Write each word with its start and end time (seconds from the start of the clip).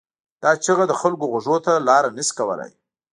دا 0.41 0.51
چیغه 0.63 0.85
د 0.87 0.93
خلکو 1.01 1.29
غوږونو 1.31 1.63
ته 1.65 1.71
لاره 1.87 2.09
نه 2.17 2.23
شي 2.27 2.33
کولای. 2.39 2.71